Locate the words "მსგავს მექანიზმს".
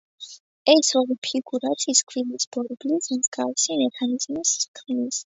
3.19-4.55